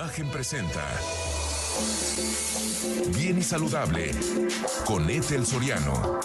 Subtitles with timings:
[0.00, 0.80] Imagen presenta
[3.14, 4.12] Bien y Saludable
[4.86, 6.18] con Ethel Soriano.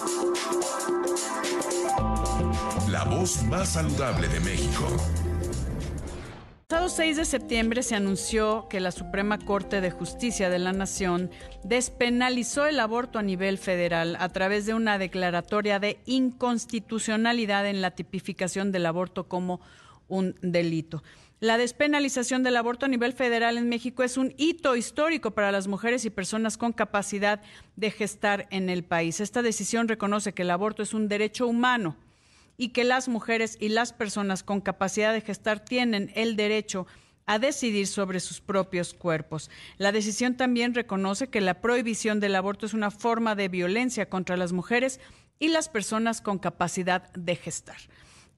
[2.88, 4.86] La voz más saludable de México.
[6.48, 10.72] El pasado 6 de septiembre se anunció que la Suprema Corte de Justicia de la
[10.72, 11.30] Nación
[11.62, 17.90] despenalizó el aborto a nivel federal a través de una declaratoria de inconstitucionalidad en la
[17.90, 19.60] tipificación del aborto como
[20.08, 21.02] un delito.
[21.38, 25.68] La despenalización del aborto a nivel federal en México es un hito histórico para las
[25.68, 27.42] mujeres y personas con capacidad
[27.76, 29.20] de gestar en el país.
[29.20, 31.96] Esta decisión reconoce que el aborto es un derecho humano
[32.56, 36.86] y que las mujeres y las personas con capacidad de gestar tienen el derecho
[37.26, 39.50] a decidir sobre sus propios cuerpos.
[39.76, 44.36] La decisión también reconoce que la prohibición del aborto es una forma de violencia contra
[44.36, 45.00] las mujeres
[45.38, 47.76] y las personas con capacidad de gestar.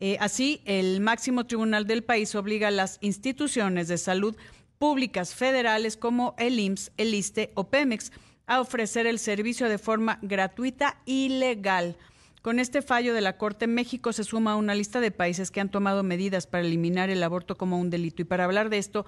[0.00, 4.36] Eh, así, el máximo tribunal del país obliga a las instituciones de salud
[4.78, 8.12] públicas federales como el IMSS, el ISTE o Pemex
[8.46, 11.96] a ofrecer el servicio de forma gratuita y legal.
[12.42, 15.60] Con este fallo de la Corte, México se suma a una lista de países que
[15.60, 18.22] han tomado medidas para eliminar el aborto como un delito.
[18.22, 19.04] Y para hablar de esto,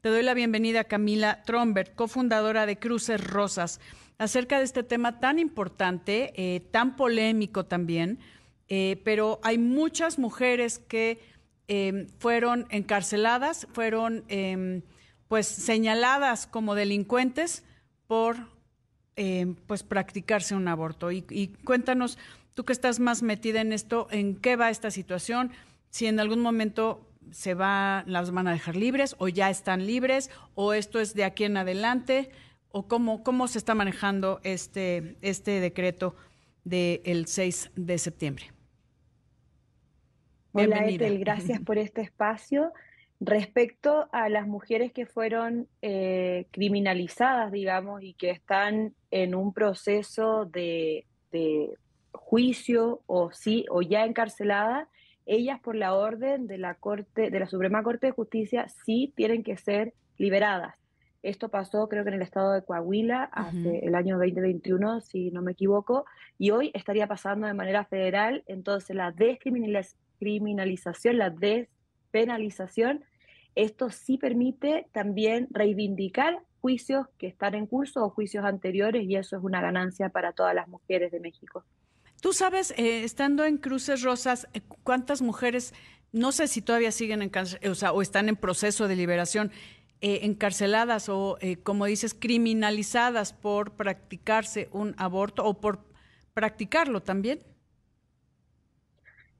[0.00, 3.80] te doy la bienvenida a Camila Trombert, cofundadora de Cruces Rosas,
[4.18, 8.18] acerca de este tema tan importante, eh, tan polémico también,
[8.70, 11.20] eh, pero hay muchas mujeres que
[11.66, 14.82] em, fueron encarceladas, fueron em,
[15.26, 17.64] pues señaladas como delincuentes
[18.06, 18.36] por
[19.16, 21.10] em, pues practicarse un aborto.
[21.10, 22.16] Y, y, cuéntanos,
[22.54, 25.50] tú que estás más metida en esto, ¿en qué va esta situación?
[25.90, 30.30] Si en algún momento se va, las van a dejar libres o ya están libres
[30.54, 32.30] o esto es de aquí en adelante
[32.70, 36.14] o cómo, cómo se está manejando este, este decreto
[36.62, 38.52] del 6 de septiembre.
[40.52, 42.72] Hola Ethel, gracias por este espacio.
[43.20, 50.46] Respecto a las mujeres que fueron eh, criminalizadas, digamos, y que están en un proceso
[50.46, 51.06] de,
[52.12, 54.88] juicio o sí o ya encarceladas,
[55.26, 59.44] ellas por la orden de la Corte, de la Suprema Corte de Justicia, sí tienen
[59.44, 60.74] que ser liberadas.
[61.22, 65.42] Esto pasó creo que en el estado de Coahuila hace el año 2021, si no
[65.42, 66.06] me equivoco,
[66.38, 68.42] y hoy estaría pasando de manera federal.
[68.46, 69.12] Entonces la
[70.20, 73.04] descriminalización criminalización, la despenalización,
[73.54, 79.36] esto sí permite también reivindicar juicios que están en curso o juicios anteriores y eso
[79.36, 81.64] es una ganancia para todas las mujeres de México.
[82.20, 85.72] Tú sabes, eh, estando en Cruces Rosas, eh, ¿cuántas mujeres,
[86.12, 87.32] no sé si todavía siguen en,
[87.68, 89.50] o, sea, o están en proceso de liberación,
[90.02, 95.84] eh, encarceladas o, como dices, criminalizadas por practicarse un aborto o por
[96.34, 97.40] practicarlo también?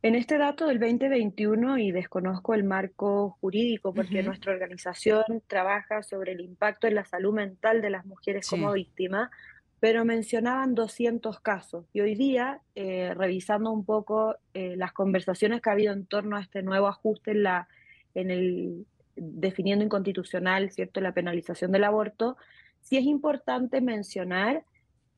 [0.02, 6.32] En este dato del 2021, y desconozco el marco jurídico porque nuestra organización trabaja sobre
[6.32, 9.30] el impacto en la salud mental de las mujeres como víctimas,
[9.78, 11.84] pero mencionaban 200 casos.
[11.92, 16.36] Y hoy día, eh, revisando un poco eh, las conversaciones que ha habido en torno
[16.36, 17.68] a este nuevo ajuste en, la,
[18.14, 18.86] en el
[19.16, 22.38] definiendo inconstitucional, ¿cierto?, la penalización del aborto,
[22.80, 24.64] sí es importante mencionar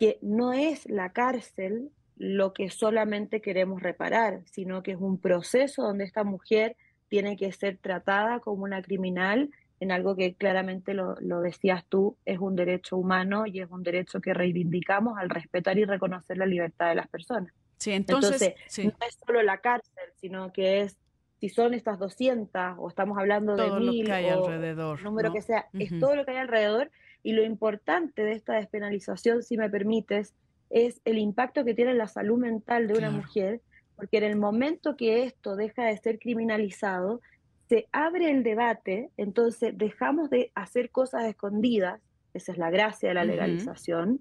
[0.01, 1.91] que no es la cárcel
[2.23, 6.77] lo que solamente queremos reparar, sino que es un proceso donde esta mujer
[7.09, 9.51] tiene que ser tratada como una criminal
[9.81, 14.21] en algo que claramente lo, decías tú, es un derecho humano y es un derecho
[14.21, 17.53] que reivindicamos al respetar y reconocer la libertad de las personas.
[17.79, 20.97] Sí, entonces, no es solo la cárcel, sino que es,
[21.41, 25.67] si son estas 200 o estamos hablando de mil que hay alrededor, número que sea,
[25.73, 26.93] es todo lo que hay alrededor.
[27.25, 30.35] Y lo importante de esta despenalización, si me permites,
[30.73, 33.61] es el impacto que tiene en la salud mental de una mujer,
[33.95, 37.21] porque en el momento que esto deja de ser criminalizado,
[37.69, 42.01] se abre el debate, entonces dejamos de hacer cosas escondidas,
[42.35, 44.21] esa es la gracia de la legalización,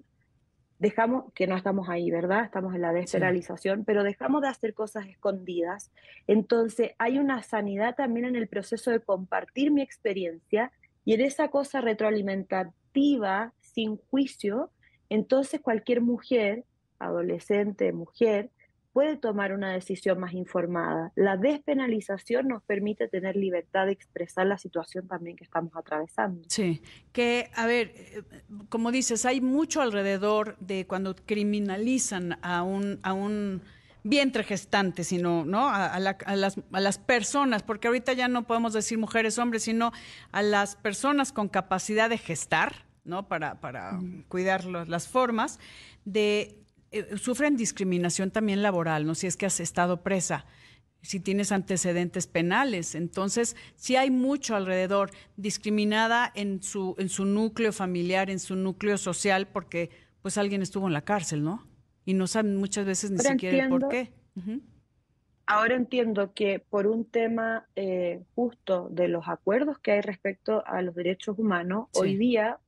[0.78, 2.44] dejamos, que no estamos ahí, ¿verdad?
[2.44, 5.90] Estamos en la despenalización, pero dejamos de hacer cosas escondidas,
[6.26, 10.70] entonces hay una sanidad también en el proceso de compartir mi experiencia
[11.04, 14.70] y en esa cosa retroalimentativa, sin juicio,
[15.14, 16.64] entonces cualquier mujer,
[16.98, 18.50] adolescente, mujer,
[18.92, 21.12] puede tomar una decisión más informada.
[21.16, 26.42] La despenalización nos permite tener libertad de expresar la situación también que estamos atravesando.
[26.48, 26.82] Sí,
[27.12, 28.22] que, a ver, eh,
[28.68, 33.62] como dices, hay mucho alrededor de cuando criminalizan a un, a un
[34.04, 35.68] vientre gestante, sino ¿no?
[35.68, 39.92] A, las, a, las, personas, porque ahorita ya no podemos decir mujeres, hombres, sino
[40.32, 43.28] a las personas con capacidad de gestar, ¿no?
[43.28, 45.58] Para, para cuidar las formas,
[46.04, 46.58] de,
[46.90, 49.14] eh, sufren discriminación también laboral, ¿no?
[49.14, 50.46] Si es que has estado presa.
[51.02, 52.94] si tienes antecedentes penales.
[52.94, 58.96] Entonces, si hay mucho alrededor, discriminada en su, en su núcleo familiar, en su núcleo
[58.98, 59.90] social, porque
[60.22, 61.66] pues alguien estuvo en la cárcel, ¿no?
[62.04, 64.12] Y no saben muchas veces ni siquiera el por qué.
[65.46, 70.82] Ahora entiendo que por un tema eh, justo de los acuerdos que hay respecto a
[70.82, 72.58] los derechos humanos, hoy día,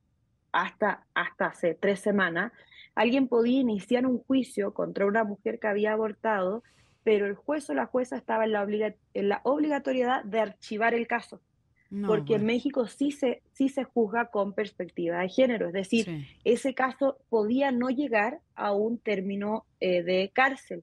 [0.55, 2.53] hasta, hasta hace tres semanas,
[2.95, 6.63] alguien podía iniciar un juicio contra una mujer que había abortado,
[7.03, 11.07] pero el juez o la jueza estaba en la, en la obligatoriedad de archivar el
[11.07, 11.41] caso.
[12.07, 16.75] Porque en México sí se, sí se juzga con perspectiva de género, es decir, ese
[16.75, 20.83] caso podía no llegar a un término eh, de cárcel,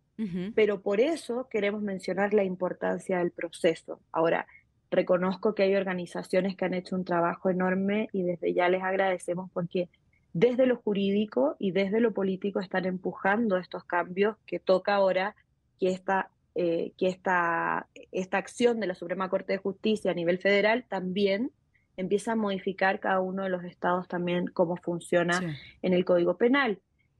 [0.56, 4.00] pero por eso queremos mencionar la importancia del proceso.
[4.13, 4.47] Ahora,
[4.91, 9.49] reconozco que hay organizaciones que han hecho un trabajo enorme y desde ya les agradecemos
[9.51, 9.89] porque
[10.33, 15.35] desde lo jurídico y desde lo político están empujando estos cambios que toca ahora
[15.79, 20.38] que esta eh, que esta, esta acción de la Suprema Corte de Justicia a nivel
[20.38, 21.51] federal también
[21.95, 25.39] empieza a modificar cada uno de los estados también cómo funciona
[25.81, 26.79] en el Código Penal.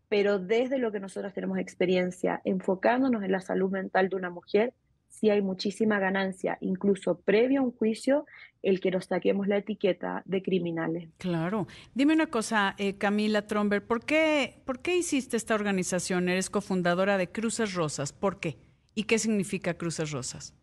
[0.10, 4.74] Pero desde lo que nosotros tenemos experiencia, enfocándonos en la salud mental de una mujer,
[5.22, 8.26] sí hay muchísima ganancia, incluso previo a un juicio,
[8.64, 11.10] el que nos saquemos la etiqueta de criminales.
[11.18, 11.68] Claro.
[11.94, 16.28] Dime una cosa, eh, Camila Tromber, ¿por qué, ¿por qué hiciste esta organización?
[16.28, 18.14] Eres cofundadora de Cruces Rosas.
[18.14, 18.58] ¿Por qué?
[18.96, 20.56] ¿Y qué significa Cruces Rosas?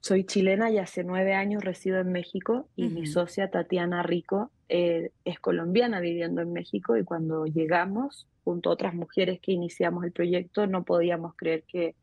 [0.00, 5.12] Soy chilena y hace nueve años resido en México y mi socia Tatiana Rico eh,
[5.24, 10.12] es colombiana viviendo en México y cuando llegamos, junto a otras mujeres que iniciamos el
[10.12, 11.94] proyecto, no podíamos creer que,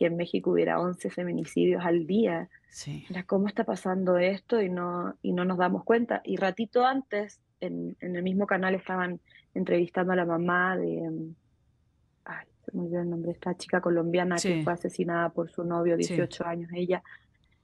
[0.00, 2.48] que en México hubiera 11 feminicidios al día.
[2.70, 3.04] Sí.
[3.10, 4.62] Era, ¿cómo está pasando esto?
[4.62, 6.22] Y no, y no nos damos cuenta.
[6.24, 9.20] Y ratito antes, en, en el mismo canal estaban
[9.52, 11.34] entrevistando a la mamá de,
[12.72, 16.46] muy bien el nombre de esta chica colombiana que fue asesinada por su novio, 18
[16.46, 17.02] años ella.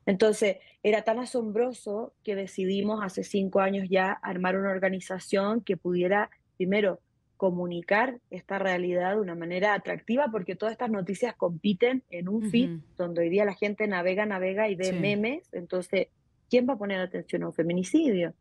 [0.05, 6.31] Entonces, era tan asombroso que decidimos hace cinco años ya armar una organización que pudiera,
[6.59, 7.01] primero,
[7.37, 12.79] comunicar esta realidad de una manera atractiva, porque todas estas noticias compiten en un feed
[12.97, 15.49] donde hoy día la gente navega, navega y ve memes.
[15.53, 16.09] Entonces,
[16.49, 18.35] ¿quién va a poner atención a un feminicidio?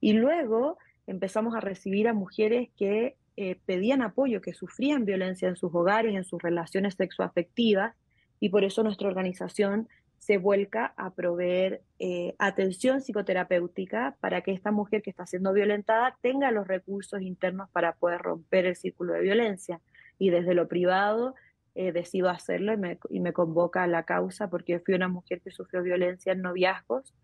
[0.00, 5.56] Y luego empezamos a recibir a mujeres que eh, pedían apoyo, que sufrían violencia en
[5.56, 7.94] sus hogares, en sus relaciones sexoafectivas,
[8.38, 9.88] y por eso nuestra organización
[10.26, 16.18] se vuelca a proveer eh, atención psicoterapéutica para que esta mujer que está siendo violentada
[16.20, 19.80] tenga los recursos internos para poder romper el círculo de violencia.
[20.18, 21.36] Y desde lo privado
[21.76, 25.40] eh, decido hacerlo y me, y me convoca a la causa porque fui una mujer
[25.42, 27.14] que sufrió violencia en noviazgos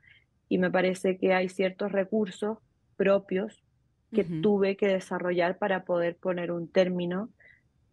[0.48, 2.58] y me parece que hay ciertos recursos
[2.96, 3.64] propios
[4.14, 7.30] que tuve que desarrollar para poder poner un término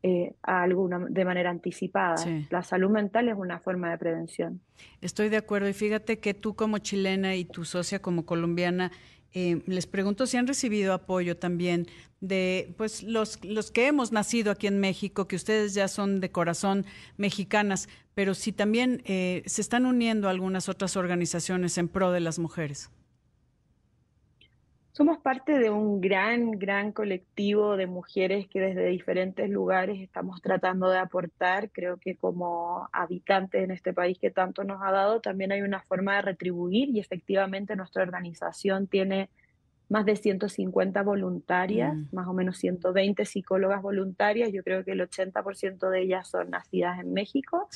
[0.03, 2.15] eh, a alguna de manera anticipada.
[2.49, 4.61] La salud mental es una forma de prevención.
[5.01, 8.91] Estoy de acuerdo y fíjate que tú como chilena y tu socia como colombiana
[9.33, 11.87] eh, les pregunto si han recibido apoyo también
[12.19, 16.31] de pues los, los que hemos nacido aquí en México, que ustedes ya son de
[16.31, 16.85] corazón
[17.17, 22.39] mexicanas, pero si también eh, se están uniendo algunas otras organizaciones en pro de las
[22.39, 22.89] mujeres.
[24.91, 30.89] Somos parte de un gran, gran colectivo de mujeres que desde diferentes lugares estamos tratando
[30.89, 31.69] de aportar.
[31.71, 35.81] Creo que como habitantes en este país que tanto nos ha dado, también hay una
[35.81, 39.29] forma de retribuir y efectivamente nuestra organización tiene
[39.89, 42.07] más de 150 voluntarias, mm.
[42.11, 44.51] más o menos 120 psicólogas voluntarias.
[44.51, 47.67] Yo creo que el 80% de ellas son nacidas en México.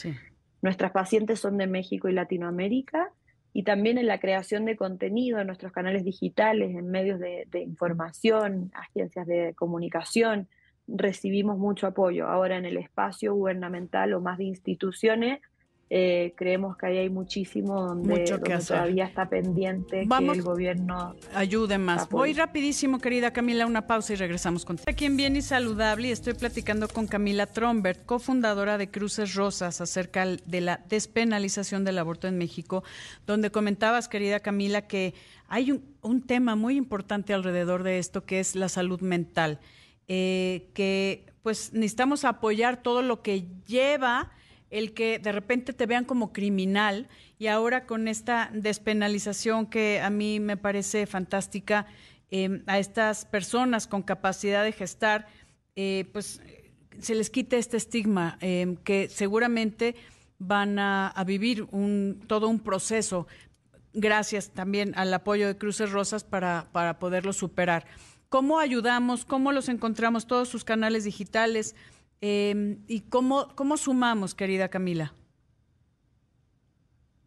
[0.62, 3.12] Nuestras pacientes son de México y Latinoamérica
[3.53, 8.72] y también en la creación de contenido en nuestros canales digitales, en medios de, información,
[8.74, 10.48] agencias de comunicación,
[10.88, 12.27] recibimos mucho apoyo.
[12.27, 15.39] Ahora en el espacio gubernamental o más de instituciones,
[15.95, 18.23] eh, creemos que ahí hay muchísimo donde,
[18.67, 22.09] todavía está pendiente que el gobierno ayude más.
[22.09, 24.89] Voy rapidísimo, querida Camila, una pausa y regresamos contigo.
[24.89, 29.81] Aquí en Bien y Saludable y estoy platicando con Camila Trombert, cofundadora de Cruces Rosas,
[29.81, 32.83] acerca de la despenalización del aborto en México,
[33.27, 35.13] donde comentabas, querida Camila, que
[35.47, 39.59] hay un, tema muy importante alrededor de esto, que es la salud mental,
[40.07, 44.31] eh, que pues necesitamos apoyar todo lo que lleva
[44.74, 50.10] el que de repente te vean como criminal y ahora con esta despenalización que a
[50.10, 51.86] mí me parece fantástica
[52.32, 55.27] em, a estas personas con capacidad de gestar,
[55.75, 56.42] eh, pues
[57.00, 59.96] se les quite este estigma em, que seguramente
[60.39, 61.68] van a, vivir
[62.25, 63.27] todo un proceso
[63.94, 67.86] gracias también al apoyo de Cruces Rosas para, para poderlo superar.
[68.27, 69.24] ¿Cómo ayudamos?
[69.24, 70.25] ¿Cómo los encontramos?
[70.25, 71.75] Todos sus canales digitales,
[72.22, 75.13] Em, ¿Y cómo, cómo sumamos, querida Camila?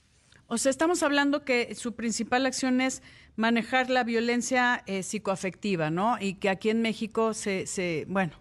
[0.52, 3.04] O sea, estamos hablando que su principal acción es
[3.36, 6.16] manejar la violencia eh, psicoafectiva, ¿no?
[6.20, 8.32] Y que aquí en México se, se bueno,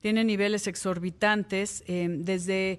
[0.00, 2.78] tiene niveles exorbitantes, eh, desde,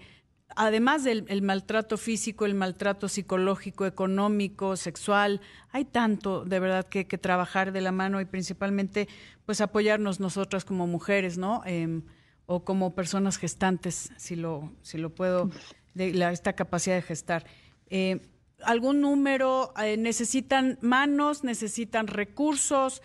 [0.56, 7.20] además del maltrato físico, el maltrato psicológico, económico, sexual, hay tanto de verdad que, que
[7.20, 9.08] trabajar de la mano y principalmente,
[9.46, 11.62] pues apoyarnos nosotras como mujeres, ¿no?
[11.66, 12.02] Em,
[12.46, 15.50] o como personas gestantes, si lo, si lo puedo,
[15.94, 17.46] de esta capacidad de gestar.
[17.88, 18.20] Eh,
[18.64, 19.74] algún número?
[19.82, 21.44] Eh, ¿Necesitan manos?
[21.44, 23.02] ¿Necesitan recursos?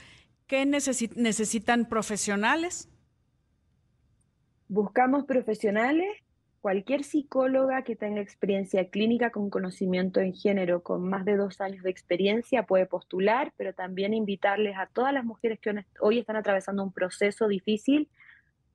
[0.47, 2.89] ¿Qué necesitan profesionales?
[4.69, 6.09] Buscamos profesionales.
[6.61, 11.83] Cualquier psicóloga que tenga experiencia clínica con conocimiento en género, con más de dos años
[11.85, 16.83] de experiencia, puede postular, pero también invitarles a todas las mujeres que hoy están atravesando
[16.83, 18.09] un proceso difícil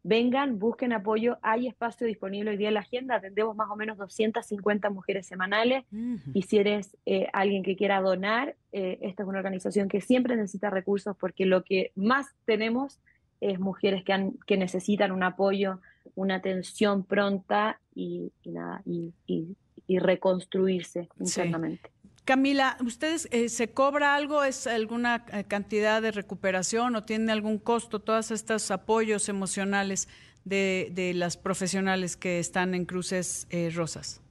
[0.05, 3.97] vengan, busquen apoyo, hay espacio disponible hoy día en la agenda, atendemos más o menos
[3.97, 5.83] 250 mujeres semanales
[6.31, 10.35] y si eres eh, alguien que quiera donar, eh, esta es una organización que siempre
[10.35, 12.99] necesita recursos porque lo que más tenemos
[13.41, 15.79] es mujeres que, han, que necesitan un apoyo,
[16.13, 19.55] una atención pronta y, nada, y,
[19.87, 21.94] reconstruirse internamente.
[22.25, 24.43] Camila, ¿ustedes eh, se cobra algo?
[24.43, 30.09] ¿Es alguna eh, cantidad de recuperación o tiene algún costo todos estos apoyos emocionales
[30.43, 34.23] de, las profesionales que están en Cruces eh, Rosas?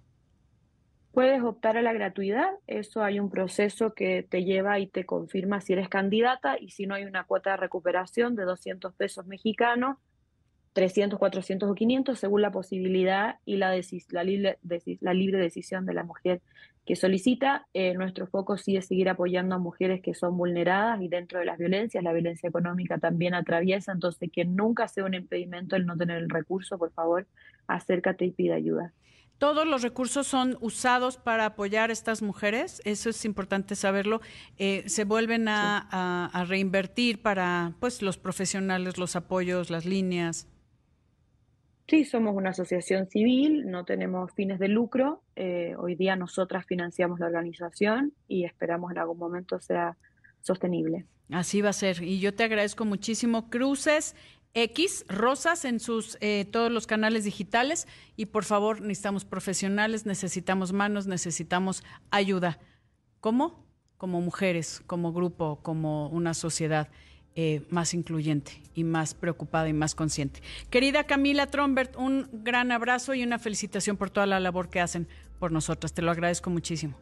[1.12, 5.60] Puedes optar a la gratuidad, eso hay un proceso que te lleva y te confirma
[5.60, 9.98] si eres candidata y si no hay una cuota de recuperación de 200 pesos mexicanos
[10.74, 14.58] 300, 400 o 500 según la posibilidad y la, la, libre,
[15.00, 16.42] la libre decisión de la mujer
[16.84, 17.66] que solicita.
[17.74, 21.46] Eh, nuestro foco sí es seguir apoyando a mujeres que son vulneradas y dentro de
[21.46, 25.96] las violencias, la violencia económica también atraviesa, entonces que nunca sea un impedimento el no
[25.96, 27.26] tener el recurso, por favor,
[27.68, 28.92] acércate y pide ayuda.
[29.38, 32.80] ¿Todos los recursos son usados para apoyar a estas mujeres?
[32.84, 34.20] Eso es importante saberlo.
[34.58, 40.48] Eh, ¿Se vuelven a, a, a reinvertir para pues, los profesionales, los apoyos, las líneas?
[41.86, 45.22] Sí, somos una asociación civil, no tenemos fines de lucro.
[45.36, 49.96] Eh, hoy día nosotras financiamos la organización y esperamos en algún momento sea
[50.40, 51.04] sostenible.
[51.30, 52.02] Así va a ser.
[52.02, 53.50] Y yo te agradezco muchísimo.
[53.50, 54.14] Cruces
[54.54, 57.86] X, Rosas en sus eh, todos los canales digitales.
[58.16, 62.58] Y por favor, necesitamos profesionales, necesitamos manos, necesitamos ayuda.
[63.20, 63.66] ¿Cómo?
[63.98, 66.88] Como mujeres, como grupo, como una sociedad.
[67.36, 70.40] Eh, más incluyente y más preocupada y más consciente.
[70.70, 75.08] Querida Camila Trombert, un gran abrazo y una felicitación por toda la labor que hacen
[75.40, 75.92] por nosotras.
[75.92, 76.96] Te lo agradezco muchísimo.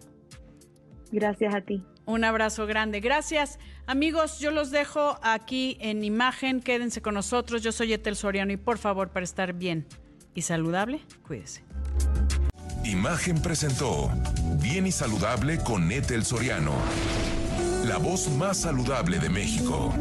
[1.11, 1.85] Gracias a ti.
[2.07, 3.01] Un abrazo grande.
[3.01, 3.59] Gracias.
[3.87, 6.63] Amigos, yo los dejo aquí en imagen.
[6.63, 7.63] Quédense con nosotros.
[7.63, 9.87] Yo soy Etel Soriano y por favor, para estar bien
[10.35, 11.63] y saludable, cuídese.
[12.85, 14.11] Imagen presentó
[14.61, 16.73] Bien y Saludable con Etel Soriano,
[17.85, 19.93] la voz más saludable de México.